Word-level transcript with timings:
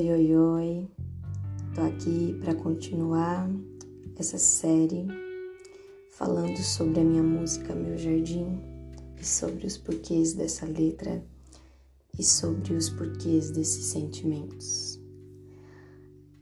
Oi, 0.00 0.10
oi, 0.10 0.34
oi. 0.34 0.88
Tô 1.74 1.82
aqui 1.82 2.34
para 2.40 2.54
continuar 2.54 3.50
essa 4.16 4.38
série 4.38 5.06
falando 6.12 6.56
sobre 6.56 7.00
a 7.00 7.04
minha 7.04 7.22
música 7.22 7.74
Meu 7.74 7.98
Jardim 7.98 8.58
e 9.20 9.26
sobre 9.26 9.66
os 9.66 9.76
porquês 9.76 10.32
dessa 10.32 10.64
letra 10.64 11.22
e 12.18 12.24
sobre 12.24 12.72
os 12.72 12.88
porquês 12.88 13.50
desses 13.50 13.84
sentimentos. 13.88 14.98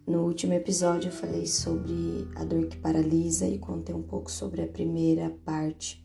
No 0.06 0.22
último 0.22 0.52
episódio 0.52 1.08
eu 1.08 1.12
falei 1.12 1.44
sobre 1.44 2.28
a 2.36 2.44
dor 2.44 2.68
que 2.68 2.76
paralisa 2.76 3.44
e 3.44 3.58
contei 3.58 3.92
um 3.92 4.04
pouco 4.04 4.30
sobre 4.30 4.62
a 4.62 4.68
primeira 4.68 5.30
parte 5.44 6.00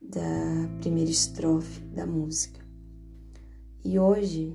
da 0.00 0.70
primeira 0.80 1.10
estrofe 1.10 1.80
da 1.86 2.06
música. 2.06 2.64
E 3.84 3.98
hoje 3.98 4.52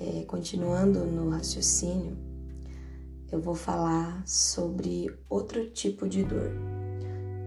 é, 0.00 0.24
continuando 0.24 1.04
no 1.04 1.28
raciocínio, 1.28 2.16
eu 3.30 3.38
vou 3.38 3.54
falar 3.54 4.26
sobre 4.26 5.14
outro 5.28 5.68
tipo 5.70 6.08
de 6.08 6.24
dor. 6.24 6.50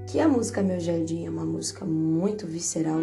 Que 0.08 0.20
a 0.20 0.28
música 0.28 0.62
Meu 0.62 0.80
Jardim 0.80 1.26
é 1.26 1.30
uma 1.30 1.46
música 1.46 1.84
muito 1.84 2.46
visceral, 2.46 3.00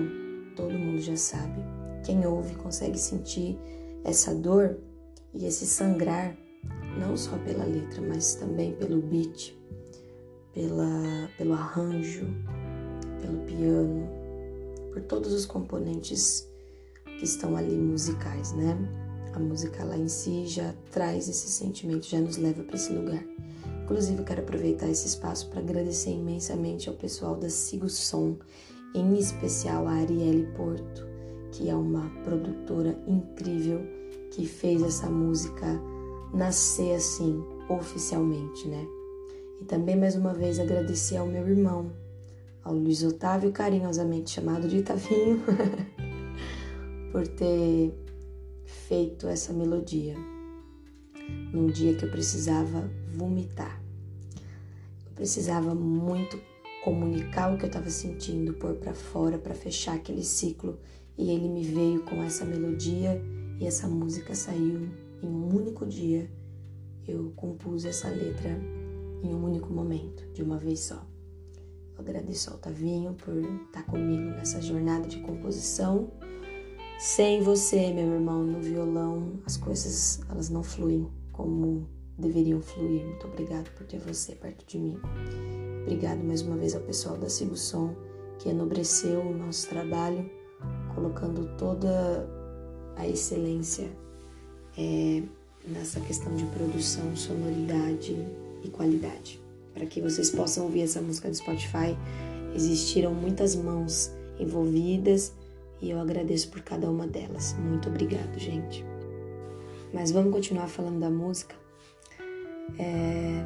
todo 0.55 0.72
mundo 0.72 1.00
já 1.00 1.16
sabe. 1.16 1.60
Quem 2.05 2.24
ouve 2.24 2.55
consegue 2.55 2.98
sentir 2.98 3.58
essa 4.05 4.34
dor 4.34 4.78
e 5.34 5.44
esse 5.44 5.66
sangrar, 5.66 6.36
não 6.98 7.16
só 7.16 7.36
pela 7.38 7.64
letra, 7.64 8.00
mas 8.00 8.36
também 8.36 8.72
pelo 8.74 9.02
beat, 9.02 9.55
pela, 10.55 11.28
pelo 11.36 11.55
arranjo, 11.55 12.27
pelo 13.20 13.38
piano, 13.41 14.08
por 14.92 15.02
todos 15.02 15.32
os 15.32 15.44
componentes 15.44 16.48
que 17.19 17.25
estão 17.25 17.56
ali 17.56 17.77
musicais, 17.77 18.53
né? 18.53 18.77
A 19.33 19.39
música 19.39 19.84
lá 19.84 19.97
em 19.97 20.09
si 20.09 20.47
já 20.47 20.75
traz 20.91 21.28
esse 21.28 21.48
sentimento, 21.48 22.06
já 22.06 22.19
nos 22.20 22.36
leva 22.36 22.62
para 22.62 22.77
esse 22.77 22.92
lugar. 22.92 23.25
Inclusive, 23.84 24.22
quero 24.25 24.42
aproveitar 24.42 24.89
esse 24.89 25.09
espaço 25.09 25.48
para 25.50 25.61
agradecer 25.61 26.11
imensamente 26.11 26.89
ao 26.89 26.95
pessoal 26.95 27.37
da 27.37 27.48
Sigo 27.48 27.89
Som, 27.89 28.37
em 28.95 29.17
especial 29.19 29.87
a 29.87 29.92
Arielle 29.92 30.47
Porto, 30.56 31.06
que 31.53 31.69
é 31.69 31.75
uma 31.75 32.09
produtora 32.25 32.97
incrível 33.06 33.81
que 34.31 34.47
fez 34.47 34.83
essa 34.83 35.09
música 35.09 35.81
nascer 36.33 36.94
assim, 36.94 37.42
oficialmente, 37.69 38.69
né? 38.69 38.87
E 39.61 39.65
também 39.65 39.97
mais 39.97 40.15
uma 40.15 40.33
vez 40.33 40.59
agradecer 40.59 41.17
ao 41.17 41.27
meu 41.27 41.47
irmão, 41.48 41.91
ao 42.62 42.75
Luiz 42.75 43.03
Otávio, 43.03 43.53
carinhosamente 43.53 44.31
chamado 44.31 44.69
de 44.69 44.83
Tavinho, 44.83 45.42
por 47.12 47.27
ter 47.27 47.92
feito 48.88 49.26
essa 49.26 49.52
melodia 49.52 50.16
num 51.52 51.66
dia 51.66 51.94
que 51.94 52.04
eu 52.04 52.10
precisava 52.10 52.90
vomitar. 53.12 53.80
Eu 55.06 55.12
precisava 55.14 55.74
muito 55.74 56.40
comunicar 56.84 57.52
o 57.52 57.58
que 57.58 57.64
eu 57.64 57.68
estava 57.68 57.91
sentindo, 57.91 58.54
pôr 58.54 58.74
para 58.74 58.94
fora 58.94 59.38
para 59.38 59.54
fechar 59.54 59.96
aquele 59.96 60.24
ciclo 60.24 60.78
e 61.18 61.30
ele 61.30 61.48
me 61.48 61.62
veio 61.62 62.02
com 62.02 62.22
essa 62.22 62.44
melodia 62.44 63.20
e 63.58 63.66
essa 63.66 63.86
música 63.86 64.34
saiu 64.34 64.88
em 65.22 65.28
um 65.28 65.54
único 65.54 65.84
dia. 65.86 66.30
Eu 67.06 67.32
compus 67.36 67.84
essa 67.84 68.08
letra 68.08 68.58
em 69.22 69.34
um 69.34 69.44
único 69.44 69.72
momento, 69.72 70.26
de 70.32 70.42
uma 70.42 70.56
vez 70.56 70.80
só. 70.80 71.06
Eu 71.94 72.00
agradeço 72.00 72.50
ao 72.50 72.58
Tavinho 72.58 73.14
por 73.14 73.34
estar 73.66 73.82
comigo 73.84 74.30
nessa 74.30 74.62
jornada 74.62 75.06
de 75.06 75.18
composição 75.20 76.10
sem 77.01 77.41
você, 77.41 77.91
meu 77.95 78.12
irmão, 78.12 78.43
no 78.43 78.61
violão, 78.61 79.41
as 79.47 79.56
coisas 79.56 80.21
elas 80.28 80.50
não 80.50 80.62
fluem 80.62 81.09
como 81.33 81.88
deveriam 82.19 82.61
fluir. 82.61 83.06
Muito 83.06 83.27
obrigado 83.27 83.71
por 83.71 83.87
ter 83.87 83.99
você 84.00 84.34
perto 84.34 84.66
de 84.66 84.78
mim. 84.78 85.00
Obrigado 85.81 86.22
mais 86.22 86.43
uma 86.43 86.59
vez 86.59 86.75
ao 86.75 86.83
pessoal 86.83 87.16
da 87.16 87.31
Sigo 87.31 87.56
Som 87.56 87.97
que 88.39 88.50
enobreceu 88.50 89.19
o 89.22 89.34
nosso 89.34 89.66
trabalho, 89.71 90.31
colocando 90.94 91.56
toda 91.56 92.28
a 92.97 93.09
excelência 93.09 93.89
é, 94.77 95.22
nessa 95.66 96.00
questão 96.00 96.34
de 96.37 96.44
produção, 96.49 97.16
sonoridade 97.16 98.15
e 98.62 98.69
qualidade. 98.69 99.41
Para 99.72 99.87
que 99.87 100.03
vocês 100.03 100.31
possam 100.31 100.65
ouvir 100.65 100.83
essa 100.83 101.00
música 101.00 101.31
do 101.31 101.34
Spotify, 101.34 101.97
existiram 102.55 103.15
muitas 103.15 103.56
mãos 103.56 104.10
envolvidas 104.39 105.33
e 105.80 105.91
eu 105.91 105.98
agradeço 105.98 106.50
por 106.50 106.60
cada 106.60 106.91
uma 106.91 107.06
delas. 107.06 107.54
Muito 107.58 107.88
obrigado, 107.88 108.38
gente. 108.38 108.84
Mas 109.92 110.10
vamos 110.10 110.32
continuar 110.32 110.68
falando 110.68 111.00
da 111.00 111.10
música. 111.10 111.54
É... 112.78 113.44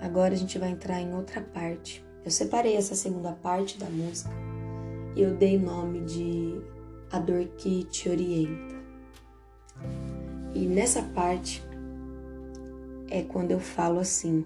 Agora 0.00 0.34
a 0.34 0.36
gente 0.36 0.58
vai 0.58 0.70
entrar 0.70 1.00
em 1.00 1.14
outra 1.14 1.40
parte. 1.40 2.04
Eu 2.24 2.30
separei 2.30 2.76
essa 2.76 2.94
segunda 2.94 3.32
parte 3.32 3.78
da 3.78 3.88
música 3.88 4.30
e 5.14 5.22
eu 5.22 5.36
dei 5.36 5.58
nome 5.58 6.00
de 6.00 6.60
A 7.10 7.18
Dor 7.18 7.44
que 7.58 7.84
Te 7.84 8.08
Orienta. 8.08 8.74
E 10.54 10.66
nessa 10.66 11.02
parte 11.02 11.62
é 13.10 13.22
quando 13.22 13.50
eu 13.50 13.60
falo 13.60 14.00
assim 14.00 14.44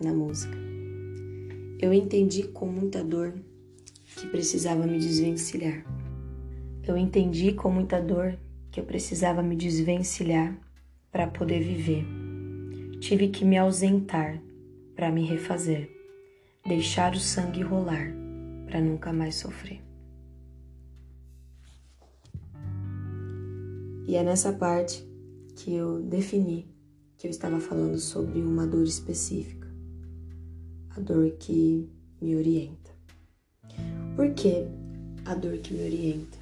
na 0.00 0.12
música. 0.12 0.56
Eu 1.78 1.92
entendi 1.92 2.44
com 2.44 2.66
muita 2.66 3.02
dor 3.02 3.34
que 4.16 4.26
precisava 4.26 4.86
me 4.86 4.98
desvencilhar 4.98 5.84
eu 6.90 6.96
entendi 6.96 7.52
com 7.52 7.70
muita 7.70 8.00
dor 8.00 8.36
que 8.70 8.80
eu 8.80 8.84
precisava 8.84 9.42
me 9.42 9.54
desvencilhar 9.54 10.58
para 11.10 11.26
poder 11.26 11.60
viver. 11.60 12.04
Tive 13.00 13.28
que 13.28 13.44
me 13.44 13.56
ausentar 13.56 14.42
para 14.96 15.10
me 15.10 15.24
refazer, 15.24 15.88
deixar 16.66 17.14
o 17.14 17.20
sangue 17.20 17.62
rolar 17.62 18.12
para 18.66 18.80
nunca 18.80 19.12
mais 19.12 19.36
sofrer. 19.36 19.80
E 24.06 24.16
é 24.16 24.24
nessa 24.24 24.52
parte 24.52 25.08
que 25.54 25.72
eu 25.72 26.02
defini 26.02 26.68
que 27.16 27.28
eu 27.28 27.30
estava 27.30 27.60
falando 27.60 27.98
sobre 27.98 28.40
uma 28.40 28.66
dor 28.66 28.84
específica, 28.84 29.68
a 30.96 31.00
dor 31.00 31.30
que 31.38 31.88
me 32.20 32.34
orienta. 32.34 32.90
Por 34.16 34.34
que 34.34 34.66
a 35.24 35.34
dor 35.36 35.58
que 35.58 35.72
me 35.72 35.84
orienta? 35.84 36.39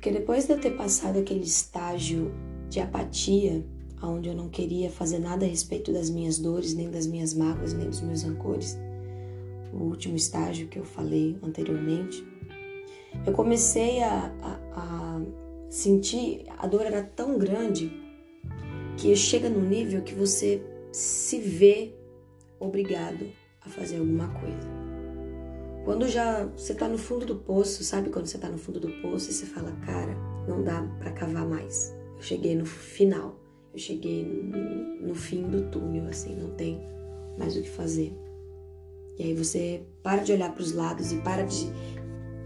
Porque 0.00 0.12
depois 0.12 0.46
de 0.46 0.54
eu 0.54 0.58
ter 0.58 0.70
passado 0.78 1.18
aquele 1.18 1.44
estágio 1.44 2.32
de 2.70 2.80
apatia, 2.80 3.62
onde 4.02 4.30
eu 4.30 4.34
não 4.34 4.48
queria 4.48 4.88
fazer 4.88 5.18
nada 5.18 5.44
a 5.44 5.48
respeito 5.48 5.92
das 5.92 6.08
minhas 6.08 6.38
dores, 6.38 6.72
nem 6.72 6.90
das 6.90 7.06
minhas 7.06 7.34
mágoas, 7.34 7.74
nem 7.74 7.86
dos 7.86 8.00
meus 8.00 8.22
rancores, 8.22 8.78
o 9.74 9.76
último 9.76 10.16
estágio 10.16 10.68
que 10.68 10.78
eu 10.78 10.86
falei 10.86 11.36
anteriormente, 11.42 12.26
eu 13.26 13.34
comecei 13.34 14.02
a, 14.02 14.34
a, 14.40 14.58
a 14.72 15.22
sentir 15.68 16.46
a 16.56 16.66
dor 16.66 16.86
era 16.86 17.02
tão 17.02 17.36
grande 17.36 17.92
que 18.96 19.14
chega 19.14 19.50
num 19.50 19.68
nível 19.68 20.00
que 20.00 20.14
você 20.14 20.62
se 20.90 21.38
vê 21.38 21.94
obrigado 22.58 23.26
a 23.60 23.68
fazer 23.68 23.98
alguma 23.98 24.28
coisa. 24.28 24.69
Quando 25.84 26.06
já 26.08 26.44
você 26.46 26.74
tá 26.74 26.88
no 26.88 26.98
fundo 26.98 27.24
do 27.24 27.36
poço, 27.36 27.82
sabe 27.82 28.10
quando 28.10 28.26
você 28.26 28.38
tá 28.38 28.48
no 28.48 28.58
fundo 28.58 28.78
do 28.78 28.90
poço 29.00 29.30
e 29.30 29.32
você 29.32 29.46
fala, 29.46 29.72
cara, 29.84 30.14
não 30.46 30.62
dá 30.62 30.82
para 30.98 31.12
cavar 31.12 31.46
mais. 31.46 31.94
Eu 32.16 32.22
cheguei 32.22 32.54
no 32.54 32.66
final, 32.66 33.40
eu 33.72 33.78
cheguei 33.78 34.24
no, 34.24 35.08
no 35.08 35.14
fim 35.14 35.48
do 35.48 35.70
túnel, 35.70 36.06
assim, 36.08 36.36
não 36.36 36.50
tem 36.50 36.80
mais 37.38 37.56
o 37.56 37.62
que 37.62 37.70
fazer. 37.70 38.14
E 39.18 39.22
aí 39.22 39.34
você 39.34 39.82
para 40.02 40.22
de 40.22 40.32
olhar 40.32 40.52
para 40.52 40.62
os 40.62 40.72
lados 40.72 41.12
e 41.12 41.16
para 41.16 41.44
de 41.44 41.70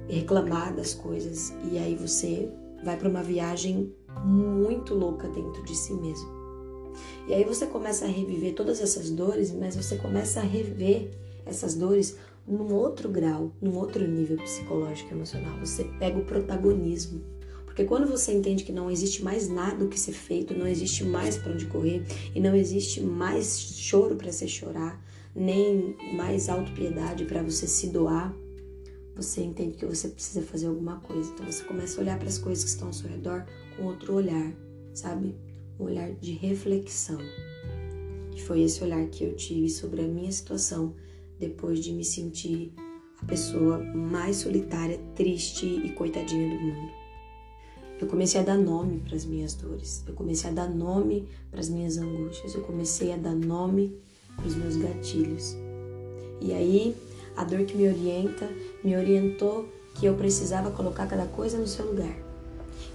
reclamar 0.08 0.74
das 0.74 0.94
coisas 0.94 1.52
e 1.70 1.78
aí 1.78 1.94
você 1.94 2.48
vai 2.84 2.96
para 2.96 3.08
uma 3.08 3.22
viagem 3.22 3.92
muito 4.24 4.94
louca 4.94 5.28
dentro 5.28 5.62
de 5.64 5.74
si 5.74 5.92
mesmo. 5.94 6.28
E 7.26 7.34
aí 7.34 7.44
você 7.44 7.66
começa 7.66 8.04
a 8.04 8.08
reviver 8.08 8.54
todas 8.54 8.80
essas 8.80 9.10
dores, 9.10 9.50
mas 9.52 9.74
você 9.74 9.96
começa 9.96 10.40
a 10.40 10.42
rever 10.42 11.10
essas 11.46 11.74
dores 11.74 12.16
num 12.46 12.72
outro 12.74 13.08
grau, 13.08 13.52
num 13.60 13.76
outro 13.76 14.06
nível 14.06 14.36
psicológico 14.36 15.10
e 15.10 15.14
emocional. 15.14 15.58
Você 15.60 15.84
pega 15.98 16.18
o 16.18 16.24
protagonismo. 16.24 17.22
Porque 17.64 17.84
quando 17.84 18.06
você 18.06 18.32
entende 18.32 18.62
que 18.62 18.70
não 18.70 18.90
existe 18.90 19.22
mais 19.24 19.48
nada 19.48 19.84
o 19.84 19.88
que 19.88 19.98
ser 19.98 20.12
feito, 20.12 20.54
não 20.54 20.66
existe 20.66 21.02
mais 21.02 21.36
para 21.36 21.52
onde 21.52 21.66
correr 21.66 22.04
e 22.34 22.40
não 22.40 22.54
existe 22.54 23.00
mais 23.00 23.58
choro 23.58 24.14
para 24.14 24.30
se 24.30 24.46
chorar, 24.46 25.02
nem 25.34 25.96
mais 26.14 26.48
autopiedade 26.48 27.24
para 27.24 27.42
você 27.42 27.66
se 27.66 27.88
doar, 27.88 28.32
você 29.16 29.42
entende 29.42 29.76
que 29.76 29.86
você 29.86 30.08
precisa 30.08 30.42
fazer 30.42 30.66
alguma 30.66 31.00
coisa. 31.00 31.30
Então 31.32 31.46
você 31.46 31.64
começa 31.64 31.98
a 31.98 32.02
olhar 32.02 32.18
para 32.18 32.28
as 32.28 32.38
coisas 32.38 32.62
que 32.62 32.70
estão 32.70 32.88
ao 32.88 32.92
seu 32.92 33.08
redor 33.08 33.44
com 33.76 33.84
outro 33.84 34.14
olhar, 34.14 34.52
sabe? 34.92 35.34
Um 35.78 35.84
olhar 35.84 36.12
de 36.12 36.32
reflexão. 36.32 37.18
E 38.34 38.40
foi 38.40 38.62
esse 38.62 38.82
olhar 38.82 39.04
que 39.08 39.24
eu 39.24 39.34
tive 39.34 39.68
sobre 39.68 40.02
a 40.02 40.08
minha 40.08 40.30
situação 40.30 40.94
depois 41.48 41.78
de 41.80 41.92
me 41.92 42.04
sentir 42.04 42.72
a 43.22 43.26
pessoa 43.26 43.78
mais 43.78 44.36
solitária, 44.36 44.98
triste 45.14 45.66
e 45.66 45.90
coitadinha 45.90 46.48
do 46.48 46.62
mundo. 46.62 46.92
Eu 48.00 48.08
comecei 48.08 48.40
a 48.40 48.44
dar 48.44 48.56
nome 48.56 49.00
para 49.00 49.14
as 49.14 49.24
minhas 49.24 49.54
dores. 49.54 50.02
Eu 50.06 50.14
comecei 50.14 50.50
a 50.50 50.52
dar 50.52 50.68
nome 50.68 51.28
para 51.50 51.60
as 51.60 51.68
minhas 51.68 51.96
angústias. 51.96 52.54
Eu 52.54 52.62
comecei 52.62 53.12
a 53.12 53.16
dar 53.16 53.34
nome 53.34 53.96
para 54.36 54.46
os 54.46 54.56
meus 54.56 54.76
gatilhos. 54.76 55.56
E 56.40 56.52
aí, 56.52 56.96
a 57.36 57.44
dor 57.44 57.64
que 57.64 57.76
me 57.76 57.88
orienta 57.88 58.48
me 58.82 58.96
orientou 58.96 59.68
que 59.94 60.06
eu 60.06 60.14
precisava 60.14 60.70
colocar 60.70 61.06
cada 61.06 61.26
coisa 61.26 61.56
no 61.56 61.66
seu 61.66 61.86
lugar. 61.86 62.16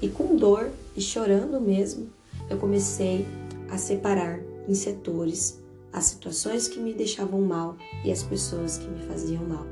E 0.02 0.10
com 0.10 0.36
dor 0.36 0.70
e 0.96 1.02
chorando 1.02 1.60
mesmo, 1.62 2.10
eu 2.50 2.58
comecei 2.58 3.26
a 3.70 3.78
separar 3.78 4.40
em 4.68 4.74
setores 4.74 5.60
as 5.92 6.06
situações 6.06 6.68
que 6.68 6.80
me 6.80 6.94
deixavam 6.94 7.42
mal 7.42 7.76
e 8.04 8.12
as 8.12 8.24
pessoas 8.24 8.78
que 8.78 8.88
me 8.88 9.00
faziam 9.02 9.44
mal. 9.44 9.66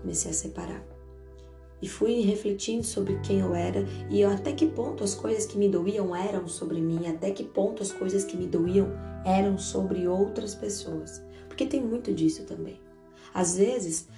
Comecei 0.00 0.30
a 0.30 0.34
separar. 0.34 0.84
E 1.82 1.88
fui 1.88 2.20
refletindo 2.20 2.84
sobre 2.84 3.18
quem 3.20 3.40
eu 3.40 3.54
era 3.54 3.86
e 4.10 4.22
até 4.22 4.52
que 4.52 4.66
ponto 4.66 5.02
as 5.02 5.14
coisas 5.14 5.46
que 5.46 5.56
me 5.56 5.68
doíam 5.68 6.14
eram 6.14 6.46
sobre 6.46 6.80
mim, 6.80 7.06
até 7.06 7.30
que 7.30 7.44
ponto 7.44 7.82
as 7.82 7.90
coisas 7.90 8.24
que 8.24 8.36
me 8.36 8.46
doíam 8.46 8.88
eram 9.24 9.56
sobre 9.56 10.06
outras 10.06 10.54
pessoas. 10.54 11.22
Porque 11.48 11.66
tem 11.66 11.82
muito 11.82 12.12
disso 12.12 12.44
também. 12.44 12.80
Às 13.32 13.56
vezes, 13.56 14.08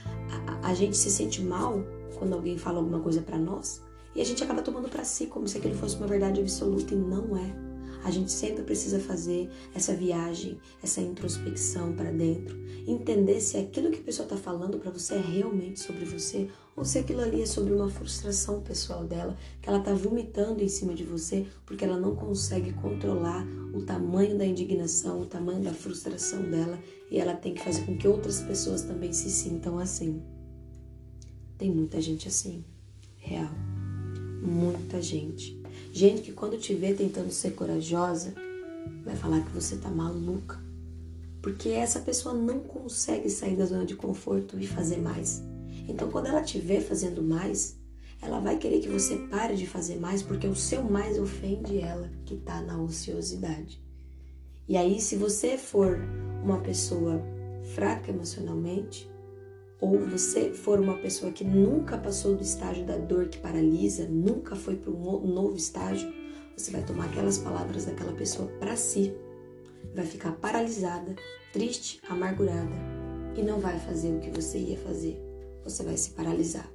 a, 0.62 0.70
a 0.70 0.74
gente 0.74 0.96
se 0.96 1.10
sente 1.10 1.40
mal 1.42 1.84
quando 2.18 2.34
alguém 2.34 2.58
fala 2.58 2.78
alguma 2.78 3.00
coisa 3.00 3.22
para 3.22 3.38
nós 3.38 3.82
e 4.14 4.20
a 4.20 4.24
gente 4.24 4.42
acaba 4.42 4.62
tomando 4.62 4.88
para 4.88 5.04
si 5.04 5.26
como 5.26 5.46
se 5.46 5.58
aquilo 5.58 5.74
fosse 5.74 5.96
uma 5.96 6.06
verdade 6.06 6.40
absoluta 6.40 6.94
e 6.94 6.96
não 6.96 7.36
é. 7.36 7.71
A 8.04 8.10
gente 8.10 8.32
sempre 8.32 8.62
precisa 8.64 8.98
fazer 8.98 9.48
essa 9.74 9.94
viagem, 9.94 10.58
essa 10.82 11.00
introspecção 11.00 11.92
para 11.92 12.10
dentro, 12.10 12.56
entender 12.86 13.40
se 13.40 13.56
aquilo 13.56 13.90
que 13.90 14.00
a 14.00 14.02
pessoa 14.02 14.26
está 14.26 14.36
falando 14.36 14.78
para 14.78 14.90
você 14.90 15.14
é 15.14 15.20
realmente 15.20 15.80
sobre 15.80 16.04
você 16.04 16.48
ou 16.74 16.84
se 16.84 16.98
aquilo 16.98 17.20
ali 17.20 17.42
é 17.42 17.46
sobre 17.46 17.72
uma 17.72 17.88
frustração 17.88 18.60
pessoal 18.60 19.04
dela, 19.04 19.36
que 19.60 19.68
ela 19.68 19.78
está 19.78 19.94
vomitando 19.94 20.64
em 20.64 20.68
cima 20.68 20.94
de 20.94 21.04
você 21.04 21.46
porque 21.64 21.84
ela 21.84 21.98
não 21.98 22.16
consegue 22.16 22.72
controlar 22.72 23.46
o 23.72 23.82
tamanho 23.82 24.36
da 24.36 24.44
indignação, 24.44 25.20
o 25.20 25.26
tamanho 25.26 25.62
da 25.62 25.72
frustração 25.72 26.42
dela 26.42 26.78
e 27.10 27.18
ela 27.18 27.34
tem 27.34 27.54
que 27.54 27.62
fazer 27.62 27.84
com 27.84 27.96
que 27.96 28.08
outras 28.08 28.40
pessoas 28.40 28.82
também 28.82 29.12
se 29.12 29.30
sintam 29.30 29.78
assim. 29.78 30.22
Tem 31.56 31.70
muita 31.70 32.00
gente 32.00 32.26
assim, 32.26 32.64
real. 33.16 33.52
Muita 34.42 35.00
gente. 35.00 35.61
Gente 35.94 36.22
que 36.22 36.32
quando 36.32 36.56
te 36.56 36.74
vê 36.74 36.94
tentando 36.94 37.30
ser 37.30 37.50
corajosa, 37.50 38.32
vai 39.04 39.14
falar 39.14 39.42
que 39.42 39.52
você 39.52 39.76
tá 39.76 39.90
maluca. 39.90 40.58
Porque 41.42 41.68
essa 41.68 42.00
pessoa 42.00 42.34
não 42.34 42.60
consegue 42.60 43.28
sair 43.28 43.56
da 43.56 43.66
zona 43.66 43.84
de 43.84 43.94
conforto 43.94 44.58
e 44.58 44.66
fazer 44.66 44.96
mais. 44.96 45.42
Então, 45.86 46.10
quando 46.10 46.28
ela 46.28 46.40
te 46.40 46.58
vê 46.58 46.80
fazendo 46.80 47.22
mais, 47.22 47.76
ela 48.22 48.40
vai 48.40 48.56
querer 48.56 48.80
que 48.80 48.88
você 48.88 49.16
pare 49.30 49.54
de 49.54 49.66
fazer 49.66 50.00
mais, 50.00 50.22
porque 50.22 50.46
o 50.46 50.56
seu 50.56 50.82
mais 50.82 51.18
ofende 51.18 51.78
ela, 51.78 52.10
que 52.24 52.36
tá 52.36 52.62
na 52.62 52.80
ociosidade. 52.80 53.78
E 54.66 54.78
aí, 54.78 54.98
se 54.98 55.14
você 55.14 55.58
for 55.58 56.00
uma 56.42 56.60
pessoa 56.60 57.20
fraca 57.74 58.10
emocionalmente, 58.10 59.10
ou 59.82 59.98
você 59.98 60.50
for 60.50 60.78
uma 60.78 60.96
pessoa 60.96 61.32
que 61.32 61.42
nunca 61.42 61.98
passou 61.98 62.36
do 62.36 62.42
estágio 62.42 62.86
da 62.86 62.96
dor 62.96 63.26
que 63.26 63.38
paralisa, 63.38 64.06
nunca 64.08 64.54
foi 64.54 64.76
para 64.76 64.92
um 64.92 65.26
novo 65.26 65.56
estágio, 65.56 66.08
você 66.56 66.70
vai 66.70 66.84
tomar 66.84 67.06
aquelas 67.06 67.38
palavras 67.38 67.86
daquela 67.86 68.12
pessoa 68.12 68.48
para 68.60 68.76
si, 68.76 69.12
vai 69.92 70.06
ficar 70.06 70.32
paralisada, 70.36 71.16
triste, 71.52 72.00
amargurada 72.08 72.76
e 73.36 73.42
não 73.42 73.58
vai 73.58 73.76
fazer 73.80 74.14
o 74.14 74.20
que 74.20 74.30
você 74.30 74.56
ia 74.56 74.78
fazer. 74.78 75.20
Você 75.64 75.82
vai 75.82 75.96
se 75.96 76.10
paralisar. 76.10 76.72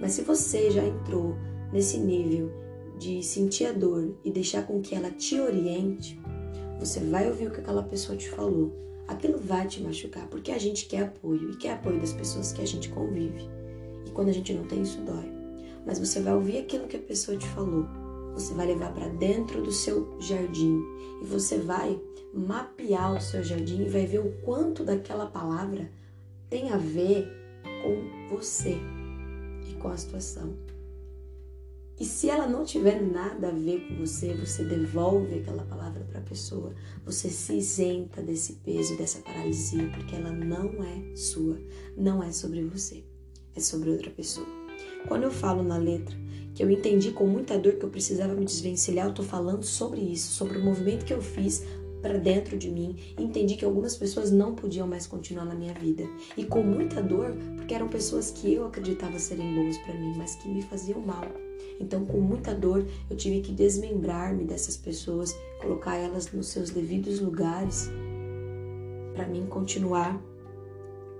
Mas 0.00 0.12
se 0.12 0.22
você 0.22 0.70
já 0.70 0.86
entrou 0.86 1.34
nesse 1.72 1.98
nível 1.98 2.52
de 2.96 3.24
sentir 3.24 3.66
a 3.66 3.72
dor 3.72 4.16
e 4.24 4.30
deixar 4.30 4.64
com 4.68 4.80
que 4.80 4.94
ela 4.94 5.10
te 5.10 5.40
oriente, 5.40 6.20
você 6.78 7.00
vai 7.00 7.28
ouvir 7.28 7.48
o 7.48 7.50
que 7.50 7.60
aquela 7.60 7.82
pessoa 7.82 8.16
te 8.16 8.30
falou 8.30 8.89
aquilo 9.10 9.38
vai 9.38 9.66
te 9.66 9.82
machucar, 9.82 10.26
porque 10.28 10.52
a 10.52 10.58
gente 10.58 10.86
quer 10.86 11.02
apoio 11.02 11.50
e 11.50 11.56
quer 11.56 11.72
apoio 11.72 12.00
das 12.00 12.12
pessoas 12.12 12.52
que 12.52 12.62
a 12.62 12.66
gente 12.66 12.88
convive. 12.88 13.48
E 14.06 14.10
quando 14.10 14.28
a 14.28 14.32
gente 14.32 14.54
não 14.54 14.64
tem, 14.64 14.82
isso 14.82 15.00
dói. 15.02 15.30
Mas 15.84 15.98
você 15.98 16.20
vai 16.20 16.34
ouvir 16.34 16.58
aquilo 16.58 16.86
que 16.86 16.96
a 16.96 17.00
pessoa 17.00 17.36
te 17.36 17.46
falou, 17.48 17.86
você 18.34 18.54
vai 18.54 18.66
levar 18.66 18.92
para 18.94 19.08
dentro 19.08 19.62
do 19.62 19.72
seu 19.72 20.16
jardim 20.20 20.80
e 21.20 21.24
você 21.24 21.58
vai 21.58 22.00
mapear 22.32 23.16
o 23.16 23.20
seu 23.20 23.42
jardim 23.42 23.82
e 23.82 23.88
vai 23.88 24.06
ver 24.06 24.20
o 24.20 24.32
quanto 24.42 24.84
daquela 24.84 25.26
palavra 25.26 25.90
tem 26.48 26.70
a 26.70 26.76
ver 26.76 27.28
com 27.82 28.36
você 28.36 28.76
e 29.68 29.74
com 29.74 29.88
a 29.88 29.96
situação. 29.96 30.69
E 32.00 32.04
se 32.06 32.30
ela 32.30 32.46
não 32.46 32.64
tiver 32.64 32.98
nada 33.02 33.48
a 33.48 33.52
ver 33.52 33.86
com 33.86 33.96
você, 33.96 34.32
você 34.32 34.64
devolve 34.64 35.34
aquela 35.34 35.64
palavra 35.64 36.02
para 36.04 36.20
a 36.20 36.22
pessoa, 36.22 36.74
você 37.04 37.28
se 37.28 37.52
isenta 37.52 38.22
desse 38.22 38.54
peso, 38.54 38.96
dessa 38.96 39.18
paralisia, 39.18 39.86
porque 39.90 40.16
ela 40.16 40.32
não 40.32 40.82
é 40.82 41.14
sua, 41.14 41.60
não 41.98 42.22
é 42.22 42.32
sobre 42.32 42.64
você, 42.64 43.04
é 43.54 43.60
sobre 43.60 43.90
outra 43.90 44.10
pessoa. 44.10 44.46
Quando 45.06 45.24
eu 45.24 45.30
falo 45.30 45.62
na 45.62 45.76
letra 45.76 46.16
que 46.54 46.64
eu 46.64 46.70
entendi 46.70 47.10
com 47.10 47.26
muita 47.26 47.58
dor 47.58 47.74
que 47.74 47.84
eu 47.84 47.90
precisava 47.90 48.32
me 48.32 48.46
desvencilhar, 48.46 49.08
eu 49.08 49.14
tô 49.14 49.22
falando 49.22 49.62
sobre 49.62 50.00
isso, 50.00 50.32
sobre 50.32 50.56
o 50.56 50.64
movimento 50.64 51.04
que 51.04 51.12
eu 51.12 51.20
fiz 51.20 51.66
para 52.00 52.16
dentro 52.16 52.56
de 52.56 52.70
mim, 52.70 52.96
entendi 53.18 53.56
que 53.56 53.64
algumas 53.66 53.94
pessoas 53.94 54.30
não 54.30 54.54
podiam 54.54 54.88
mais 54.88 55.06
continuar 55.06 55.44
na 55.44 55.54
minha 55.54 55.74
vida. 55.74 56.04
E 56.34 56.46
com 56.46 56.62
muita 56.62 57.02
dor, 57.02 57.36
porque 57.56 57.74
eram 57.74 57.88
pessoas 57.88 58.30
que 58.30 58.54
eu 58.54 58.64
acreditava 58.64 59.18
serem 59.18 59.54
boas 59.54 59.76
para 59.76 59.92
mim, 59.92 60.14
mas 60.16 60.36
que 60.36 60.48
me 60.48 60.62
faziam 60.62 60.98
mal. 60.98 61.49
Então, 61.80 62.04
com 62.04 62.20
muita 62.20 62.54
dor, 62.54 62.86
eu 63.08 63.16
tive 63.16 63.40
que 63.40 63.52
desmembrar-me 63.52 64.44
dessas 64.44 64.76
pessoas, 64.76 65.34
colocar 65.60 65.96
elas 65.96 66.30
nos 66.30 66.48
seus 66.48 66.68
devidos 66.70 67.20
lugares 67.20 67.90
para 69.14 69.26
mim 69.26 69.46
continuar 69.46 70.22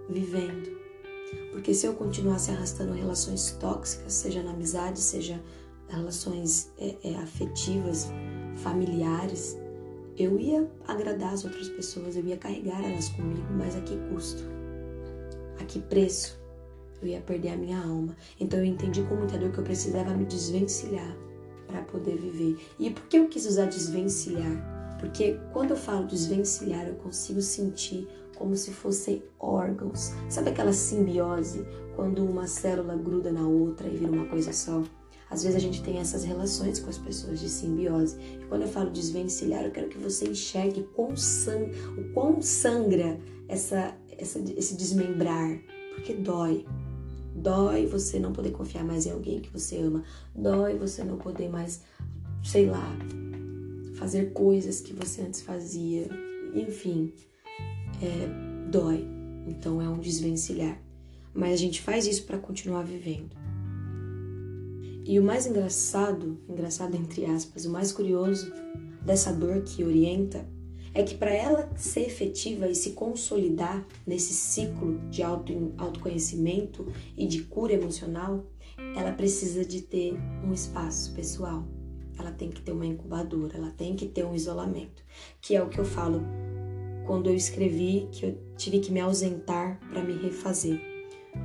vivendo. 0.09 0.79
Porque 1.53 1.73
se 1.73 1.87
eu 1.87 1.95
continuasse 1.95 2.51
arrastando 2.51 2.93
relações 2.93 3.53
tóxicas, 3.59 4.13
seja 4.13 4.43
na 4.43 4.51
amizade, 4.51 5.01
seja 5.01 5.41
relações 5.89 6.71
é, 6.79 6.97
é, 7.05 7.17
afetivas, 7.17 8.09
familiares, 8.57 9.59
eu 10.17 10.39
ia 10.39 10.71
agradar 10.87 11.33
as 11.33 11.45
outras 11.45 11.69
pessoas, 11.69 12.17
eu 12.17 12.25
ia 12.25 12.37
carregar 12.37 12.85
elas 12.85 13.09
comigo, 13.09 13.47
mas 13.57 13.75
a 13.77 13.81
que 13.81 13.97
custo? 14.11 14.43
A 15.61 15.65
que 15.65 15.81
preço? 15.81 16.40
Eu 17.03 17.09
ia 17.09 17.21
perder 17.21 17.51
a 17.51 17.57
minha 17.57 17.79
alma. 17.79 18.17
Então 18.39 18.59
eu 18.59 18.65
entendi 18.65 19.03
com 19.03 19.15
muita 19.15 19.39
dor 19.39 19.53
que 19.53 19.59
eu 19.59 19.65
precisava 19.65 20.15
me 20.15 20.25
desvencilhar 20.25 21.17
para 21.67 21.83
poder 21.83 22.17
viver. 22.17 22.59
E 22.79 22.91
por 22.91 23.05
que 23.05 23.19
eu 23.19 23.29
quis 23.29 23.47
usar 23.47 23.67
desvencilhar? 23.67 24.97
Porque 24.99 25.39
quando 25.53 25.71
eu 25.71 25.77
falo 25.77 26.07
desvencilhar, 26.07 26.87
eu 26.87 26.95
consigo 26.97 27.41
sentir 27.41 28.07
como 28.37 28.57
se 28.57 28.71
fossem 28.71 29.23
órgãos. 29.39 30.13
Sabe 30.29 30.51
aquela 30.51 30.73
simbiose 30.73 31.67
quando 31.95 32.25
uma 32.25 32.47
célula 32.47 32.97
gruda 32.97 33.33
na 33.33 33.47
outra 33.47 33.87
e 33.89 33.97
vira 33.97 34.13
uma 34.13 34.27
coisa 34.27 34.53
só? 34.53 34.83
Às 35.31 35.45
vezes 35.45 35.57
a 35.57 35.61
gente 35.61 35.83
tem 35.83 35.99
essas 35.99 36.25
relações 36.25 36.81
com 36.81 36.91
as 36.91 36.99
pessoas 36.99 37.39
de 37.39 37.49
simbiose. 37.49 38.17
E 38.41 38.45
quando 38.47 38.63
eu 38.63 38.69
falo 38.69 38.91
desvencilhar, 38.91 39.65
eu 39.65 39.71
quero 39.71 39.89
que 39.89 39.99
você 39.99 40.29
enxergue 40.29 40.83
quão 40.95 41.17
sang, 41.17 41.71
o 41.97 42.13
quão 42.13 42.43
sangra 42.43 43.19
essa, 43.49 43.95
essa, 44.19 44.41
esse 44.57 44.75
desmembrar. 44.77 45.61
Porque 45.95 46.15
dói. 46.15 46.67
Dói 47.35 47.87
você 47.87 48.19
não 48.19 48.33
poder 48.33 48.51
confiar 48.51 48.85
mais 48.85 49.07
em 49.07 49.13
alguém 49.13 49.41
que 49.41 49.51
você 49.51 49.79
ama. 49.79 50.03
Dói 50.35 50.77
você 50.77 51.05
não 51.05 51.17
poder 51.17 51.49
mais, 51.49 51.83
sei 52.43 52.67
lá, 52.67 52.97
fazer 53.95 54.33
coisas 54.33 54.81
que 54.81 54.93
você 54.93 55.23
antes 55.23 55.41
fazia. 55.41 56.09
Enfim, 56.55 57.13
é, 58.03 58.71
dói. 58.71 59.07
Então 59.47 59.81
é 59.81 59.89
um 59.89 59.99
desvencilhar. 59.99 60.81
Mas 61.33 61.55
a 61.55 61.57
gente 61.57 61.81
faz 61.81 62.07
isso 62.07 62.25
para 62.25 62.39
continuar 62.39 62.83
vivendo. 62.83 63.37
E 65.05 65.19
o 65.19 65.23
mais 65.23 65.47
engraçado, 65.47 66.39
engraçado 66.49 66.95
entre 66.97 67.25
aspas, 67.25 67.65
o 67.65 67.71
mais 67.71 67.93
curioso 67.93 68.53
dessa 69.05 69.33
dor 69.33 69.63
que 69.63 69.83
orienta 69.83 70.47
é 70.93 71.03
que 71.03 71.15
para 71.15 71.33
ela 71.33 71.71
ser 71.77 72.01
efetiva 72.01 72.69
e 72.69 72.75
se 72.75 72.91
consolidar 72.91 73.87
nesse 74.07 74.35
ciclo 74.35 74.99
de 75.09 75.23
auto, 75.23 75.73
autoconhecimento 75.79 76.87
e 77.17 77.27
de 77.27 77.43
cura 77.43 77.75
emocional, 77.75 78.45
ela 78.97 79.13
precisa 79.13 79.65
de 79.65 79.83
ter 79.83 80.15
um 80.45 80.53
espaço 80.53 81.13
pessoal. 81.13 81.65
Ela 82.19 82.33
tem 82.33 82.51
que 82.51 82.61
ter 82.61 82.73
uma 82.73 82.87
incubadora, 82.87 83.57
ela 83.57 83.71
tem 83.71 83.95
que 83.95 84.07
ter 84.07 84.25
um 84.25 84.35
isolamento, 84.35 85.03
que 85.41 85.55
é 85.55 85.63
o 85.63 85.69
que 85.69 85.79
eu 85.79 85.85
falo 85.85 86.23
quando 87.07 87.29
eu 87.29 87.35
escrevi 87.35 88.09
que 88.13 88.27
eu 88.27 88.39
tive 88.57 88.79
que 88.79 88.93
me 88.93 89.01
ausentar 89.01 89.81
para 89.91 90.03
me 90.03 90.13
refazer. 90.13 90.81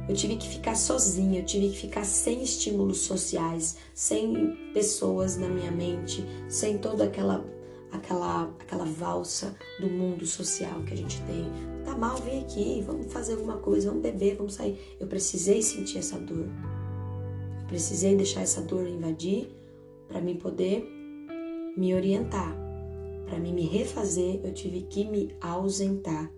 Eu 0.07 0.15
tive 0.15 0.35
que 0.35 0.47
ficar 0.47 0.75
sozinha, 0.75 1.39
eu 1.39 1.45
tive 1.45 1.69
que 1.69 1.77
ficar 1.77 2.03
sem 2.03 2.43
estímulos 2.43 2.99
sociais, 2.99 3.77
sem 3.93 4.55
pessoas 4.73 5.37
na 5.37 5.47
minha 5.47 5.71
mente, 5.71 6.25
sem 6.49 6.77
toda 6.77 7.05
aquela 7.05 7.45
aquela, 7.91 8.43
aquela 8.59 8.85
valsa 8.85 9.55
do 9.79 9.87
mundo 9.87 10.25
social 10.25 10.81
que 10.83 10.93
a 10.93 10.97
gente 10.97 11.21
tem. 11.23 11.45
Tá 11.83 11.95
mal, 11.97 12.17
vem 12.17 12.41
aqui, 12.41 12.83
vamos 12.85 13.11
fazer 13.11 13.33
alguma 13.33 13.57
coisa, 13.57 13.89
vamos 13.89 14.03
beber, 14.03 14.35
vamos 14.35 14.55
sair. 14.55 14.79
Eu 14.99 15.07
precisei 15.07 15.61
sentir 15.61 15.99
essa 15.99 16.17
dor. 16.17 16.47
Eu 17.61 17.67
precisei 17.67 18.15
deixar 18.15 18.41
essa 18.41 18.61
dor 18.61 18.87
invadir 18.87 19.49
para 20.07 20.21
me 20.21 20.35
poder 20.35 20.87
me 21.75 21.93
orientar, 21.93 22.55
para 23.25 23.39
mim 23.39 23.53
me 23.53 23.65
refazer, 23.65 24.39
eu 24.43 24.53
tive 24.53 24.83
que 24.83 25.03
me 25.03 25.35
ausentar. 25.41 26.31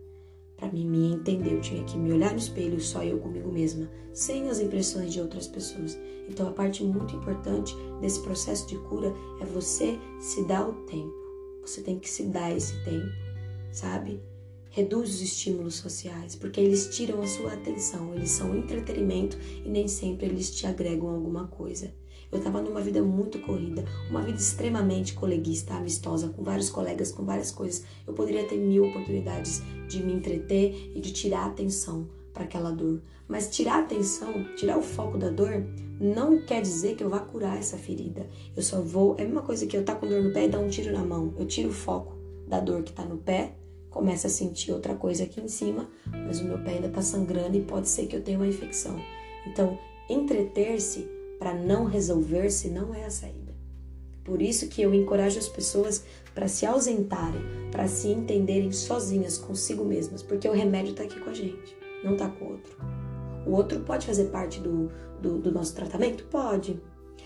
Para 0.56 0.72
mim 0.72 0.88
me 0.88 1.14
entender, 1.14 1.54
eu 1.54 1.62
tinha 1.62 1.84
que 1.84 1.98
me 1.98 2.12
olhar 2.12 2.32
no 2.32 2.40
espelho, 2.40 2.80
só 2.80 3.04
eu 3.04 3.20
comigo 3.20 3.52
mesma, 3.52 3.88
sem 4.12 4.50
as 4.50 4.60
impressões 4.60 5.14
de 5.14 5.22
outras 5.22 5.48
pessoas. 5.48 5.96
Então, 6.28 6.48
a 6.48 6.52
parte 6.52 6.84
muito 6.84 7.16
importante 7.16 7.76
desse 8.02 8.22
processo 8.22 8.68
de 8.68 8.76
cura 8.80 9.14
é 9.40 9.46
você 9.46 10.00
se 10.20 10.44
dar 10.46 10.68
o 10.68 10.74
tempo. 10.86 11.27
Você 11.68 11.82
tem 11.82 12.00
que 12.00 12.10
se 12.10 12.24
dar 12.24 12.56
esse 12.56 12.82
tempo, 12.86 13.12
sabe? 13.74 14.22
Reduz 14.70 15.16
os 15.16 15.22
estímulos 15.22 15.76
sociais, 15.76 16.34
porque 16.34 16.62
eles 16.62 16.96
tiram 16.96 17.22
a 17.22 17.28
sua 17.28 17.52
atenção, 17.52 18.16
eles 18.16 18.32
são 18.32 18.56
entretenimento 18.56 19.38
e 19.66 19.68
nem 19.68 19.86
sempre 19.86 20.28
eles 20.28 20.50
te 20.56 20.66
agregam 20.66 21.10
alguma 21.10 21.46
coisa. 21.48 21.94
Eu 22.32 22.38
estava 22.38 22.62
numa 22.62 22.80
vida 22.80 23.04
muito 23.04 23.40
corrida, 23.40 23.84
uma 24.10 24.22
vida 24.22 24.38
extremamente 24.38 25.14
coleguista, 25.14 25.74
amistosa, 25.74 26.30
com 26.30 26.42
vários 26.42 26.70
colegas, 26.70 27.12
com 27.12 27.26
várias 27.26 27.52
coisas. 27.52 27.84
Eu 28.08 28.14
poderia 28.14 28.48
ter 28.48 28.58
mil 28.58 28.86
oportunidades 28.86 29.62
de 29.90 30.02
me 30.02 30.14
entreter 30.14 30.94
e 30.96 31.02
de 31.02 31.12
tirar 31.12 31.48
atenção 31.48 32.08
para 32.38 32.46
aquela 32.46 32.72
dor. 32.72 33.02
Mas 33.28 33.50
tirar 33.50 33.78
a 33.78 33.80
atenção, 33.80 34.46
tirar 34.56 34.78
o 34.78 34.82
foco 34.82 35.18
da 35.18 35.30
dor, 35.30 35.66
não 36.00 36.40
quer 36.46 36.62
dizer 36.62 36.96
que 36.96 37.04
eu 37.04 37.10
vá 37.10 37.20
curar 37.20 37.58
essa 37.58 37.78
ferida. 37.78 38.28
Eu 38.56 38.62
só 38.62 38.80
vou. 38.80 39.16
É 39.18 39.24
a 39.24 39.26
mesma 39.26 39.42
coisa 39.42 39.66
que 39.66 39.76
eu 39.76 39.82
estar 39.82 39.96
tá 39.96 40.00
com 40.00 40.08
dor 40.08 40.24
no 40.24 40.32
pé 40.32 40.46
e 40.46 40.48
dar 40.48 40.60
um 40.60 40.70
tiro 40.70 40.94
na 40.94 41.04
mão. 41.04 41.34
Eu 41.38 41.46
tiro 41.46 41.70
o 41.70 41.74
foco 41.74 42.16
da 42.48 42.60
dor 42.60 42.84
que 42.84 42.92
está 42.92 43.04
no 43.04 43.18
pé, 43.18 43.56
começo 43.90 44.28
a 44.28 44.30
sentir 44.30 44.72
outra 44.72 44.94
coisa 44.94 45.24
aqui 45.24 45.42
em 45.42 45.48
cima, 45.48 45.90
mas 46.26 46.40
o 46.40 46.46
meu 46.46 46.60
pé 46.60 46.76
ainda 46.76 46.88
está 46.88 47.02
sangrando 47.02 47.58
e 47.58 47.62
pode 47.62 47.90
ser 47.90 48.06
que 48.06 48.16
eu 48.16 48.22
tenha 48.22 48.38
uma 48.38 48.48
infecção. 48.48 48.96
Então, 49.46 49.78
entreter-se 50.10 51.10
para 51.40 51.54
não 51.54 51.86
resolver-se 51.86 52.70
não 52.70 52.94
é 52.94 53.04
a 53.04 53.10
saída. 53.10 53.48
Por 54.24 54.42
isso 54.42 54.68
que 54.68 54.82
eu 54.82 54.94
encorajo 54.94 55.40
as 55.40 55.48
pessoas 55.48 56.04
para 56.36 56.48
se 56.48 56.66
ausentarem, 56.66 57.42
para 57.72 57.88
se 57.88 58.10
entenderem 58.10 58.72
sozinhas 58.72 59.38
consigo 59.38 59.84
mesmas, 59.84 60.22
porque 60.22 60.48
o 60.48 60.54
remédio 60.54 60.92
está 60.92 61.04
aqui 61.04 61.20
com 61.20 61.30
a 61.30 61.34
gente, 61.34 61.76
não 62.04 62.14
está 62.14 62.30
com 62.30 62.46
o 62.46 62.52
outro. 62.52 62.78
O 63.46 63.52
outro 63.52 63.80
pode 63.82 64.06
fazer 64.06 64.26
parte 64.26 64.60
do, 64.60 64.90
do, 65.22 65.40
do 65.40 65.52
nosso 65.52 65.76
tratamento? 65.76 66.26
Pode. 66.26 66.82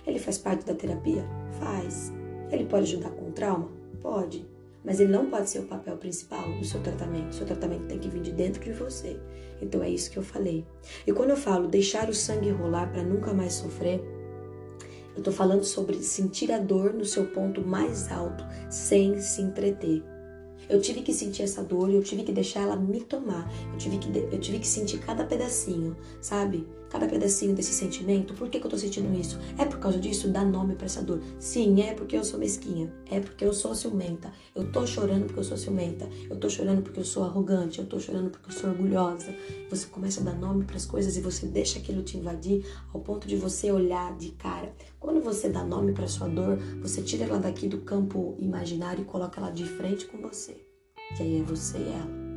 Ele 0.06 0.20
faz 0.20 0.38
parte 0.38 0.66
da 0.66 0.74
terapia? 0.74 1.26
Faz. 1.60 2.12
Ele 2.50 2.66
pode 2.66 2.84
ajudar 2.84 3.12
com 3.12 3.30
o 3.30 3.32
trauma? 3.32 3.70
Pode. 4.02 4.48
Mas 4.84 5.00
ele 5.00 5.12
não 5.12 5.30
pode 5.30 5.50
ser 5.50 5.60
o 5.60 5.68
papel 5.68 5.98
principal 5.98 6.52
do 6.58 6.66
seu 6.66 6.82
tratamento. 6.82 7.30
O 7.30 7.34
seu 7.34 7.46
tratamento 7.46 7.86
tem 7.86 8.00
que 8.00 8.10
vir 8.10 8.22
de 8.22 8.32
dentro 8.32 8.64
de 8.64 8.74
você. 8.74 9.20
Então 9.62 9.84
é 9.84 9.90
isso 9.90 10.10
que 10.10 10.18
eu 10.18 10.24
falei. 10.24 10.66
E 11.06 11.14
quando 11.14 11.32
eu 11.32 11.38
falo 11.38 11.68
deixar 11.68 12.10
o 12.10 12.14
sangue 12.14 12.50
rolar 12.50 12.92
para 12.92 13.04
nunca 13.04 13.34
mais 13.34 13.54
sofrer, 13.54 14.02
eu 15.14 15.20
estou 15.20 15.34
falando 15.34 15.64
sobre 15.64 16.02
sentir 16.02 16.52
a 16.52 16.58
dor 16.58 16.94
no 16.94 17.06
seu 17.06 17.28
ponto 17.28 17.62
mais 17.62 18.12
alto, 18.12 18.44
sem 18.70 19.20
se 19.20 19.42
entreter. 19.42 20.04
Eu 20.72 20.80
tive 20.80 21.02
que 21.02 21.14
sentir 21.14 21.44
essa 21.44 21.62
dor, 21.62 21.90
eu 21.92 22.02
tive 22.02 22.24
que 22.24 22.32
deixar 22.32 22.62
ela 22.62 22.78
me 22.78 23.02
tomar. 23.02 23.46
Eu 23.74 23.78
tive 23.78 23.98
que, 23.98 24.08
eu 24.18 24.40
tive 24.40 24.58
que 24.58 24.68
sentir 24.68 25.00
cada 25.00 25.26
pedacinho, 25.26 25.98
sabe? 26.22 26.66
Cada 26.92 27.08
pedacinho 27.08 27.56
desse 27.56 27.72
sentimento. 27.72 28.34
Por 28.34 28.50
que, 28.50 28.60
que 28.60 28.66
eu 28.66 28.70
tô 28.70 28.78
sentindo 28.78 29.18
isso? 29.18 29.40
É 29.58 29.64
por 29.64 29.80
causa 29.80 29.98
disso? 29.98 30.28
Dá 30.28 30.44
nome 30.44 30.76
pra 30.76 30.88
essa 30.88 31.02
dor. 31.02 31.22
Sim, 31.40 31.82
é 31.82 31.94
porque 31.94 32.18
eu 32.18 32.24
sou 32.24 32.38
mesquinha. 32.38 32.94
É 33.10 33.22
porque 33.22 33.46
eu 33.46 33.54
sou 33.54 33.74
ciumenta. 33.74 34.34
Eu 34.54 34.70
tô 34.70 34.86
chorando 34.86 35.26
porque 35.26 35.40
eu 35.40 35.44
sou 35.44 35.56
ciumenta. 35.56 36.10
Eu 36.30 36.36
tô 36.36 36.50
chorando 36.50 36.82
porque 36.82 37.00
eu 37.00 37.06
sou 37.06 37.24
arrogante. 37.24 37.80
Eu 37.80 37.86
tô 37.86 37.98
chorando 37.98 38.30
porque 38.30 38.50
eu 38.50 38.54
sou 38.54 38.70
orgulhosa. 38.70 39.34
Você 39.70 39.86
começa 39.88 40.20
a 40.20 40.24
dar 40.26 40.36
nome 40.36 40.66
para 40.66 40.76
as 40.76 40.86
coisas 40.86 41.16
e 41.16 41.22
você 41.22 41.46
deixa 41.46 41.80
aquilo 41.80 42.04
te 42.04 42.18
invadir 42.18 42.66
ao 42.94 43.00
ponto 43.00 43.26
de 43.26 43.38
você 43.38 43.72
olhar 43.72 44.18
de 44.18 44.32
cara. 44.32 44.76
Quando 45.00 45.22
você 45.22 45.48
dá 45.48 45.64
nome 45.64 45.94
para 45.94 46.08
sua 46.08 46.28
dor, 46.28 46.58
você 46.82 47.02
tira 47.02 47.24
ela 47.24 47.40
daqui 47.40 47.70
do 47.70 47.80
campo 47.80 48.36
imaginário 48.38 49.04
e 49.04 49.06
coloca 49.06 49.40
ela 49.40 49.50
de 49.50 49.64
frente 49.64 50.06
com 50.08 50.18
você. 50.18 50.58
Que 51.16 51.24
aí 51.24 51.40
é 51.40 51.44
você 51.44 51.78
e 51.78 51.88
ela. 51.88 52.31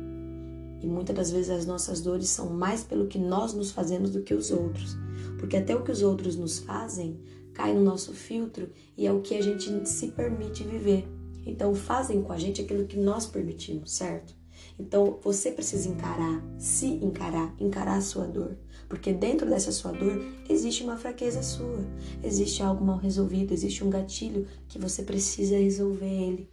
E 0.85 0.87
muitas 0.87 1.15
das 1.15 1.31
vezes 1.31 1.49
as 1.49 1.65
nossas 1.65 1.99
dores 1.99 2.29
são 2.29 2.47
mais 2.47 2.83
pelo 2.83 3.07
que 3.07 3.17
nós 3.17 3.55
nos 3.55 3.71
fazemos 3.71 4.11
do 4.11 4.21
que 4.21 4.35
os 4.35 4.51
outros. 4.51 4.95
Porque 5.39 5.57
até 5.57 5.75
o 5.75 5.83
que 5.83 5.91
os 5.91 6.03
outros 6.03 6.35
nos 6.35 6.59
fazem 6.59 7.19
cai 7.55 7.73
no 7.73 7.83
nosso 7.83 8.13
filtro 8.13 8.69
e 8.95 9.07
é 9.07 9.11
o 9.11 9.21
que 9.21 9.33
a 9.33 9.41
gente 9.41 9.89
se 9.89 10.09
permite 10.09 10.63
viver. 10.63 11.07
Então 11.43 11.73
fazem 11.73 12.21
com 12.21 12.31
a 12.31 12.37
gente 12.37 12.61
aquilo 12.61 12.85
que 12.85 12.99
nós 12.99 13.25
permitimos, 13.25 13.93
certo? 13.93 14.35
Então 14.77 15.17
você 15.23 15.51
precisa 15.51 15.89
encarar, 15.89 16.43
se 16.59 16.85
encarar, 16.85 17.55
encarar 17.59 17.97
a 17.97 18.01
sua 18.01 18.27
dor. 18.27 18.55
Porque 18.87 19.11
dentro 19.11 19.49
dessa 19.49 19.71
sua 19.71 19.91
dor 19.91 20.23
existe 20.47 20.83
uma 20.83 20.97
fraqueza 20.97 21.41
sua, 21.41 21.83
existe 22.23 22.61
algo 22.61 22.85
mal 22.85 22.99
resolvido, 22.99 23.55
existe 23.55 23.83
um 23.83 23.89
gatilho 23.89 24.45
que 24.67 24.77
você 24.77 25.01
precisa 25.01 25.57
resolver 25.57 26.05
ele. 26.05 26.47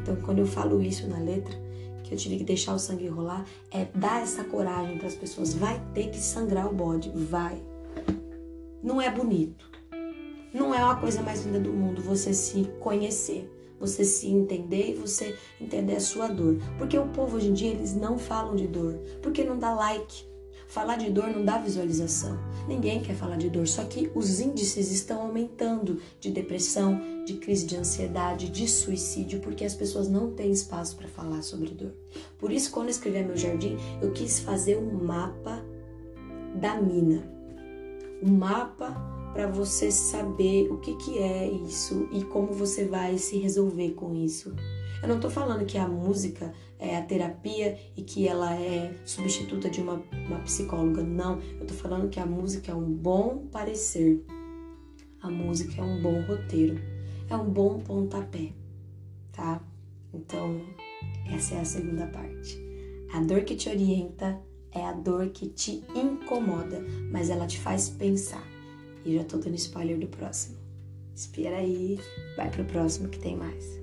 Então, 0.00 0.14
quando 0.22 0.38
eu 0.38 0.46
falo 0.46 0.80
isso 0.80 1.08
na 1.08 1.18
letra, 1.18 1.60
que 2.02 2.12
eu 2.12 2.18
tive 2.18 2.38
que 2.38 2.44
deixar 2.44 2.74
o 2.74 2.78
sangue 2.78 3.06
rolar, 3.08 3.44
é 3.70 3.86
dar 3.94 4.22
essa 4.22 4.44
coragem 4.44 4.98
para 4.98 5.08
as 5.08 5.14
pessoas. 5.14 5.54
Vai 5.54 5.80
ter 5.94 6.10
que 6.10 6.18
sangrar 6.18 6.68
o 6.68 6.74
bode, 6.74 7.10
vai. 7.14 7.62
Não 8.82 9.00
é 9.00 9.10
bonito. 9.10 9.70
Não 10.52 10.74
é 10.74 10.84
uma 10.84 10.96
coisa 10.96 11.22
mais 11.22 11.44
linda 11.44 11.60
do 11.60 11.72
mundo 11.72 12.02
você 12.02 12.34
se 12.34 12.64
conhecer, 12.78 13.50
você 13.80 14.04
se 14.04 14.28
entender 14.28 14.90
e 14.90 14.94
você 14.94 15.36
entender 15.60 15.96
a 15.96 16.00
sua 16.00 16.28
dor. 16.28 16.58
Porque 16.76 16.98
o 16.98 17.08
povo 17.08 17.36
hoje 17.36 17.48
em 17.48 17.54
dia 17.54 17.70
eles 17.70 17.94
não 17.94 18.18
falam 18.18 18.54
de 18.54 18.66
dor, 18.66 18.94
porque 19.22 19.44
não 19.44 19.58
dá 19.58 19.72
like 19.72 20.31
Falar 20.72 20.96
de 20.96 21.10
dor 21.10 21.28
não 21.28 21.44
dá 21.44 21.58
visualização. 21.58 22.38
Ninguém 22.66 23.02
quer 23.02 23.14
falar 23.14 23.36
de 23.36 23.50
dor, 23.50 23.68
só 23.68 23.84
que 23.84 24.10
os 24.14 24.40
índices 24.40 24.90
estão 24.90 25.20
aumentando 25.20 25.98
de 26.18 26.30
depressão, 26.30 26.98
de 27.26 27.34
crise 27.34 27.66
de 27.66 27.76
ansiedade, 27.76 28.48
de 28.48 28.66
suicídio, 28.66 29.40
porque 29.40 29.66
as 29.66 29.74
pessoas 29.74 30.08
não 30.08 30.32
têm 30.32 30.50
espaço 30.50 30.96
para 30.96 31.08
falar 31.08 31.42
sobre 31.42 31.68
dor. 31.68 31.92
Por 32.38 32.50
isso, 32.50 32.70
quando 32.70 32.88
escrevi 32.88 33.22
meu 33.22 33.36
jardim, 33.36 33.76
eu 34.00 34.12
quis 34.12 34.38
fazer 34.38 34.78
um 34.78 35.04
mapa 35.04 35.62
da 36.58 36.80
mina. 36.80 37.22
Um 38.22 38.30
mapa 38.30 38.96
para 39.34 39.46
você 39.48 39.90
saber 39.90 40.72
o 40.72 40.78
que, 40.78 40.96
que 40.96 41.18
é 41.18 41.50
isso 41.50 42.08
e 42.10 42.24
como 42.24 42.50
você 42.50 42.86
vai 42.86 43.18
se 43.18 43.36
resolver 43.36 43.90
com 43.90 44.14
isso. 44.14 44.54
Eu 45.02 45.08
não 45.08 45.16
estou 45.16 45.30
falando 45.30 45.66
que 45.66 45.76
a 45.76 45.88
música 45.88 46.54
é 46.78 46.96
a 46.96 47.02
terapia 47.02 47.76
e 47.96 48.02
que 48.02 48.28
ela 48.28 48.54
é 48.54 48.94
substituta 49.04 49.68
de 49.68 49.80
uma, 49.80 50.00
uma 50.28 50.38
psicóloga. 50.40 51.02
Não, 51.02 51.40
eu 51.40 51.62
estou 51.62 51.76
falando 51.76 52.08
que 52.08 52.20
a 52.20 52.26
música 52.26 52.70
é 52.70 52.74
um 52.74 52.88
bom 52.88 53.48
parecer. 53.50 54.24
A 55.20 55.28
música 55.28 55.80
é 55.80 55.84
um 55.84 56.00
bom 56.00 56.22
roteiro. 56.22 56.80
É 57.28 57.34
um 57.34 57.50
bom 57.50 57.80
pontapé, 57.80 58.52
tá? 59.32 59.60
Então, 60.14 60.60
essa 61.34 61.56
é 61.56 61.60
a 61.60 61.64
segunda 61.64 62.06
parte. 62.06 62.56
A 63.12 63.20
dor 63.20 63.42
que 63.42 63.56
te 63.56 63.68
orienta 63.68 64.40
é 64.70 64.84
a 64.84 64.92
dor 64.92 65.30
que 65.30 65.48
te 65.48 65.82
incomoda, 65.96 66.80
mas 67.10 67.28
ela 67.28 67.46
te 67.46 67.58
faz 67.58 67.88
pensar. 67.88 68.46
E 69.04 69.16
já 69.16 69.24
tô 69.24 69.36
dando 69.38 69.56
spoiler 69.56 69.98
do 69.98 70.06
próximo. 70.06 70.58
Espera 71.12 71.56
aí, 71.56 71.98
vai 72.36 72.50
pro 72.50 72.64
próximo 72.64 73.08
que 73.08 73.18
tem 73.18 73.36
mais. 73.36 73.81